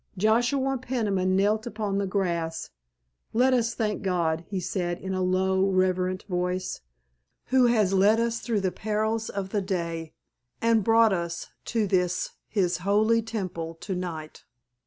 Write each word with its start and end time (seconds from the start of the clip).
Joshua 0.17 0.79
Peniman 0.79 1.35
knelt 1.35 1.67
upon 1.67 1.99
the 1.99 2.07
grass. 2.07 2.71
"Let 3.33 3.53
us 3.53 3.75
thank 3.75 4.01
God," 4.01 4.43
he 4.47 4.59
said 4.59 4.97
in 4.97 5.13
a 5.13 5.21
low, 5.21 5.69
reverent 5.69 6.23
voice, 6.23 6.81
"who 7.49 7.67
has 7.67 7.93
led 7.93 8.19
us 8.19 8.39
through 8.39 8.61
the 8.61 8.71
perils 8.71 9.29
of 9.29 9.49
the 9.49 9.61
day 9.61 10.15
and 10.59 10.83
brought 10.83 11.13
us 11.13 11.49
to 11.65 11.85
this 11.85 12.31
His 12.47 12.77
holy 12.79 13.21
temple 13.21 13.75
to 13.75 13.93
night." 13.93 14.43